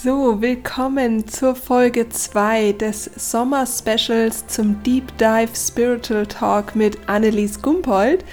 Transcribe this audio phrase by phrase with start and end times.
[0.00, 8.24] So, willkommen zur Folge 2 des Sommer-Specials zum Deep Dive Spiritual Talk mit Annelies Gumpold.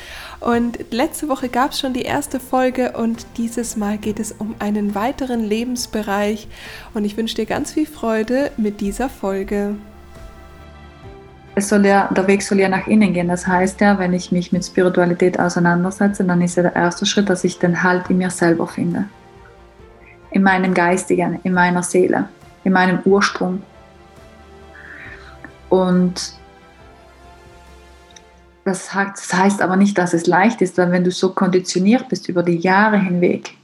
[0.42, 4.54] Und letzte Woche gab es schon die erste Folge und dieses Mal geht es um
[4.59, 6.48] einen weiteren Lebensbereich.
[6.94, 9.73] Und ich wünsche dir ganz viel Freude mit dieser Folge.
[11.56, 13.28] Es soll ja, der Weg soll ja nach innen gehen.
[13.28, 17.28] Das heißt ja, wenn ich mich mit Spiritualität auseinandersetze, dann ist ja der erste Schritt,
[17.28, 19.06] dass ich den Halt in mir selber finde
[20.35, 22.27] in meinem Geistigen, in meiner Seele,
[22.66, 23.63] in meinem Ursprung.
[25.70, 26.34] Und
[28.66, 32.44] das heißt aber nicht, dass es leicht ist, weil wenn du so konditioniert bist über
[32.44, 33.55] die Jahre hinweg,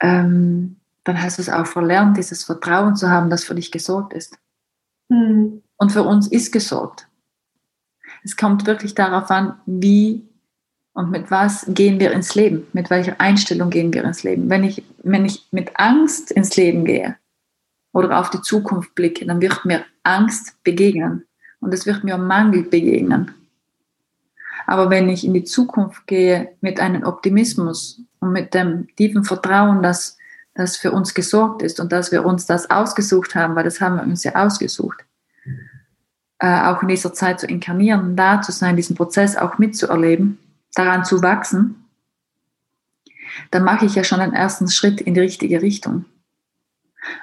[0.00, 4.12] ähm, dann hast du es auch verlernt, dieses Vertrauen zu haben, dass für dich gesorgt
[4.12, 4.38] ist.
[5.08, 5.64] Mhm.
[5.78, 7.08] Und für uns ist gesorgt.
[8.22, 10.27] Es kommt wirklich darauf an, wie
[10.92, 12.66] und mit was gehen wir ins Leben?
[12.72, 14.50] Mit welcher Einstellung gehen wir ins Leben?
[14.50, 17.16] Wenn ich, wenn ich mit Angst ins Leben gehe
[17.92, 21.24] oder auf die Zukunft blicke, dann wird mir Angst begegnen
[21.60, 23.32] und es wird mir Mangel begegnen.
[24.66, 29.82] Aber wenn ich in die Zukunft gehe mit einem Optimismus und mit dem tiefen Vertrauen,
[29.82, 30.18] dass
[30.54, 33.96] das für uns gesorgt ist und dass wir uns das ausgesucht haben, weil das haben
[33.96, 35.04] wir uns ja ausgesucht,
[36.40, 40.38] äh, auch in dieser Zeit zu inkarnieren, da zu sein, diesen Prozess auch mitzuerleben,
[40.74, 41.84] daran zu wachsen,
[43.50, 46.04] dann mache ich ja schon einen ersten Schritt in die richtige Richtung.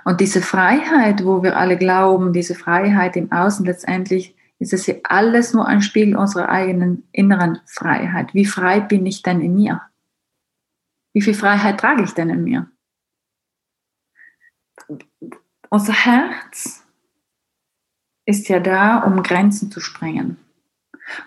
[0.04, 4.96] Und diese Freiheit, wo wir alle glauben, diese Freiheit im Außen letztendlich, ist es ja
[5.04, 8.34] alles nur ein Spiegel unserer eigenen inneren Freiheit.
[8.34, 9.82] Wie frei bin ich denn in mir?
[11.14, 12.70] Wie viel Freiheit trage ich denn in mir?
[15.70, 16.86] Unser Herz
[18.26, 20.38] ist ja da, um Grenzen zu sprengen.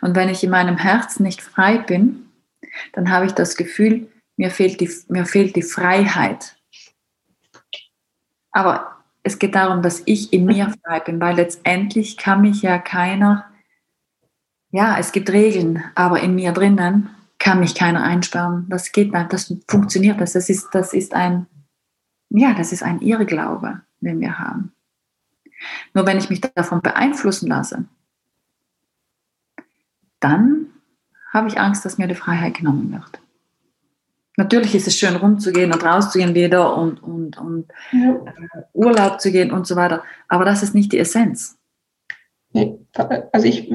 [0.00, 2.31] Und wenn ich in meinem Herzen nicht frei bin,
[2.93, 6.56] dann habe ich das Gefühl, mir fehlt die, mir fehlt die Freiheit.
[8.50, 12.78] Aber es geht darum, dass ich in mir frei bin, weil letztendlich kann mich ja
[12.78, 13.44] keiner,
[14.71, 18.67] ja, es gibt Regeln, aber in mir drinnen kann mich keiner einsperren.
[18.69, 21.47] Das geht nicht, das funktioniert Das ist, das ist ein,
[22.31, 24.72] ja, das ist ein Irrglaube, den wir haben.
[25.94, 27.84] Nur wenn ich mich davon beeinflussen lasse,
[30.21, 30.67] dann
[31.33, 33.21] habe ich Angst, dass mir die Freiheit genommen wird.
[34.37, 38.12] Natürlich ist es schön, rumzugehen und rauszugehen wieder und, und, und ja.
[38.12, 41.59] Äh, Urlaub zu gehen und so weiter, aber das ist nicht die Essenz.
[42.53, 42.79] Nee,
[43.33, 43.71] also ich,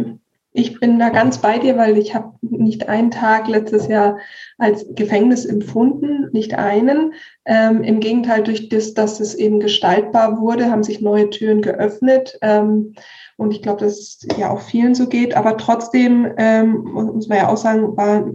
[0.54, 4.20] ich bin da ganz bei dir, weil ich habe nicht einen Tag letztes Jahr
[4.60, 7.14] als Gefängnis empfunden, nicht einen.
[7.46, 12.38] Ähm, Im Gegenteil, durch das, dass es eben gestaltbar wurde, haben sich neue Türen geöffnet.
[12.42, 12.94] Ähm,
[13.36, 15.36] und ich glaube, dass es ja auch vielen so geht.
[15.36, 18.30] Aber trotzdem, ähm, muss man ja auch sagen, war,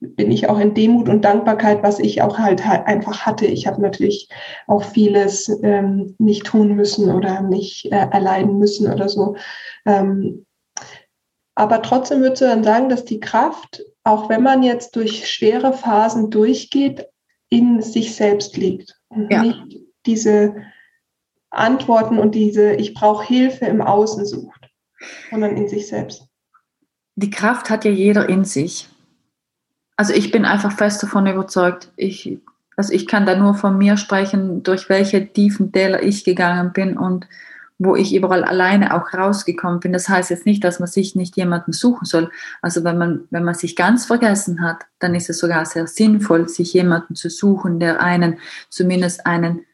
[0.00, 3.46] bin ich auch in Demut und Dankbarkeit, was ich auch halt, halt einfach hatte.
[3.46, 4.28] Ich habe natürlich
[4.66, 9.36] auch vieles ähm, nicht tun müssen oder nicht äh, erleiden müssen oder so.
[9.86, 10.44] Ähm,
[11.54, 15.72] aber trotzdem würdest du dann sagen, dass die Kraft, auch wenn man jetzt durch schwere
[15.72, 17.06] Phasen durchgeht,
[17.48, 19.42] in sich selbst liegt und ja.
[19.42, 20.56] nicht diese
[21.50, 24.68] Antworten und diese Ich brauche Hilfe im Außen sucht,
[25.30, 26.26] sondern in sich selbst.
[27.14, 28.88] Die Kraft hat ja jeder in sich.
[29.96, 32.38] Also ich bin einfach fest davon überzeugt, ich,
[32.76, 36.98] also ich kann da nur von mir sprechen, durch welche tiefen Täler ich gegangen bin
[36.98, 37.28] und
[37.78, 39.92] wo ich überall alleine auch rausgekommen bin.
[39.92, 42.30] Das heißt jetzt nicht, dass man sich nicht jemanden suchen soll.
[42.62, 46.48] Also wenn man, wenn man sich ganz vergessen hat, dann ist es sogar sehr sinnvoll,
[46.48, 49.64] sich jemanden zu suchen, der einen zumindest einen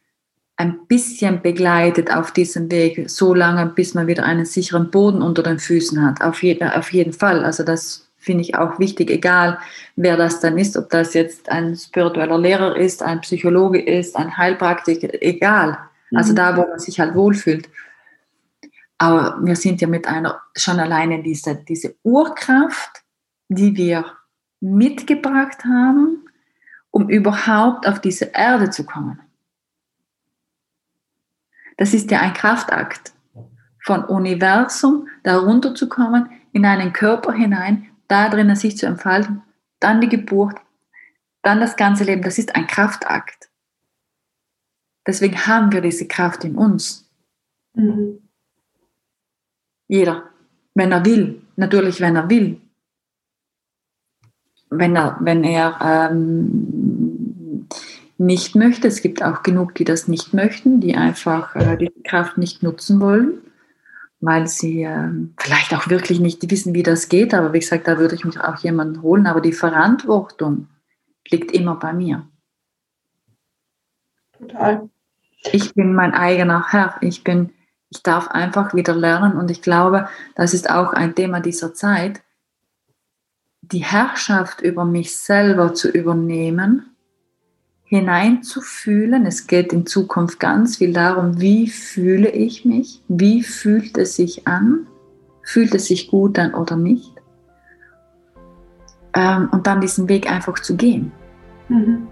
[0.57, 5.43] ein bisschen begleitet auf diesem Weg, so lange, bis man wieder einen sicheren Boden unter
[5.43, 6.21] den Füßen hat.
[6.21, 7.45] Auf, je, auf jeden Fall.
[7.47, 9.59] Also das finde ich auch wichtig, egal
[9.97, 14.37] wer das dann ist, ob das jetzt ein spiritueller Lehrer ist, ein Psychologe ist, ein
[14.37, 15.79] Heilpraktiker, egal.
[16.15, 16.37] Also mhm.
[16.37, 17.69] da, wo man sich halt wohlfühlt.
[19.01, 23.03] Aber wir sind ja mit einer schon alleine diese, diese Urkraft,
[23.49, 24.05] die wir
[24.61, 26.29] mitgebracht haben,
[26.91, 29.19] um überhaupt auf diese Erde zu kommen.
[31.79, 33.15] Das ist ja ein Kraftakt
[33.83, 39.41] von Universum, da runterzukommen, in einen Körper hinein, da drinnen sich zu entfalten,
[39.79, 40.59] dann die Geburt,
[41.41, 42.21] dann das ganze Leben.
[42.21, 43.49] Das ist ein Kraftakt.
[45.07, 47.11] Deswegen haben wir diese Kraft in uns.
[47.73, 48.30] Mhm.
[49.91, 50.31] Jeder,
[50.75, 52.61] wenn er will, natürlich, wenn er will.
[54.71, 57.67] Wenn er, wenn er ähm,
[58.19, 58.87] nicht möchte.
[58.87, 63.01] Es gibt auch genug, die das nicht möchten, die einfach äh, die Kraft nicht nutzen
[63.01, 63.39] wollen,
[64.21, 67.35] weil sie äh, vielleicht auch wirklich nicht wissen, wie das geht.
[67.35, 69.27] Aber wie gesagt, da würde ich mich auch jemanden holen.
[69.27, 70.69] Aber die Verantwortung
[71.29, 72.29] liegt immer bei mir.
[74.39, 74.89] Total.
[75.51, 76.95] Ich bin mein eigener Herr.
[77.01, 77.51] Ich bin,
[77.91, 79.37] ich darf einfach wieder lernen.
[79.37, 82.23] Und ich glaube, das ist auch ein Thema dieser Zeit,
[83.63, 86.87] die Herrschaft über mich selber zu übernehmen
[87.91, 89.27] hineinzufühlen.
[89.27, 94.47] Es geht in Zukunft ganz viel darum, wie fühle ich mich, wie fühlt es sich
[94.47, 94.87] an,
[95.43, 97.13] fühlt es sich gut an oder nicht.
[99.13, 101.11] Ähm, und dann diesen Weg einfach zu gehen.
[101.69, 102.07] Mhm.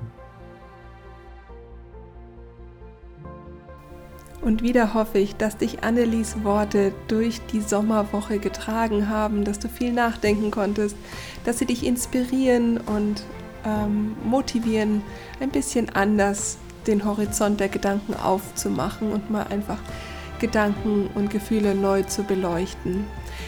[4.48, 9.68] Und wieder hoffe ich, dass dich Annelies Worte durch die Sommerwoche getragen haben, dass du
[9.68, 10.96] viel nachdenken konntest,
[11.44, 13.24] dass sie dich inspirieren und
[13.66, 15.02] ähm, motivieren,
[15.40, 16.56] ein bisschen anders
[16.86, 19.80] den Horizont der Gedanken aufzumachen und mal einfach
[20.38, 23.04] Gedanken und Gefühle neu zu beleuchten.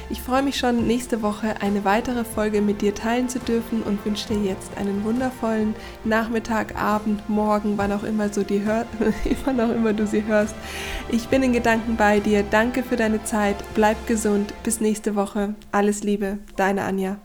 [0.09, 4.05] Ich freue mich schon, nächste Woche eine weitere Folge mit dir teilen zu dürfen und
[4.05, 8.87] wünsche dir jetzt einen wundervollen Nachmittag, Abend, Morgen, wann auch immer, so die hör
[9.45, 10.55] wann auch immer du sie hörst.
[11.11, 12.43] Ich bin in Gedanken bei dir.
[12.43, 13.57] Danke für deine Zeit.
[13.75, 14.55] Bleib gesund.
[14.63, 15.55] Bis nächste Woche.
[15.73, 16.39] Alles Liebe.
[16.57, 17.19] Deine Anja.